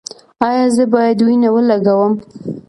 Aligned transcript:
ایا 0.47 0.65
زه 0.75 0.83
باید 0.93 1.19
وینه 1.25 1.49
ولګوم؟ 1.51 2.13